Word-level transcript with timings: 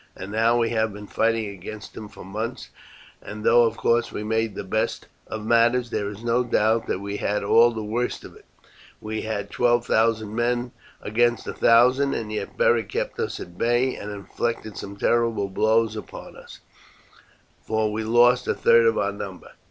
And 0.17 0.31
now 0.31 0.57
we 0.57 0.69
have 0.71 0.93
been 0.93 1.05
fighting 1.05 1.47
against 1.49 1.95
him 1.95 2.07
for 2.07 2.25
months, 2.25 2.69
and 3.21 3.43
though 3.43 3.65
of 3.65 3.77
course 3.77 4.11
we 4.11 4.23
made 4.23 4.55
the 4.55 4.63
best 4.63 5.05
of 5.27 5.45
matters, 5.45 5.91
there 5.91 6.09
is 6.09 6.23
no 6.23 6.43
doubt 6.43 6.87
that 6.87 6.97
we 6.97 7.17
had 7.17 7.43
all 7.43 7.69
the 7.69 7.83
worst 7.83 8.23
of 8.23 8.35
it. 8.35 8.45
We 8.99 9.21
had 9.21 9.51
twelve 9.51 9.85
thousand 9.85 10.33
men 10.35 10.71
against 11.03 11.45
a 11.45 11.53
thousand, 11.53 12.15
and 12.15 12.31
yet 12.31 12.57
Beric 12.57 12.89
kept 12.89 13.19
us 13.19 13.39
at 13.39 13.59
bay 13.59 13.95
and 13.95 14.09
inflicted 14.11 14.75
some 14.75 14.97
terrible 14.97 15.49
blows 15.49 15.95
upon 15.95 16.35
us, 16.35 16.61
for 17.61 17.93
we 17.93 18.03
lost 18.03 18.47
a 18.47 18.55
third 18.55 18.87
of 18.87 18.97
our 18.97 19.11
number. 19.13 19.51